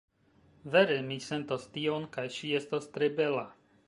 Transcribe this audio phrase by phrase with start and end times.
[0.75, 3.45] Vere, mi sentas tion, kaj ŝi estas tre bela